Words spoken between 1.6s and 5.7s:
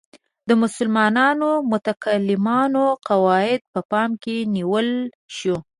متکلمانو قواعد په پام کې نیول شو.